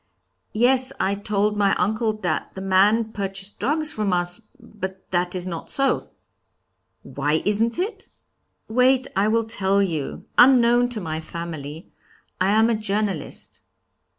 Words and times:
'Yes, 0.51 0.91
I 0.99 1.13
told 1.13 1.55
my 1.57 1.75
uncle 1.75 2.11
that 2.21 2.55
the 2.55 2.61
man 2.61 3.11
purchased 3.11 3.59
drugs 3.59 3.93
from 3.93 4.13
us, 4.13 4.41
but 4.59 5.05
that 5.11 5.35
is 5.35 5.45
not 5.45 5.69
so.' 5.71 6.09
'Why 7.03 7.43
isn't 7.45 7.77
it?' 7.77 8.07
'Wait, 8.67 9.05
I 9.15 9.27
will 9.27 9.43
tell 9.43 9.79
you. 9.79 10.25
Unknown 10.39 10.89
to 10.89 11.01
my 11.01 11.19
family 11.19 11.91
I 12.39 12.49
am 12.49 12.67
a 12.67 12.75
journalist.' 12.75 13.61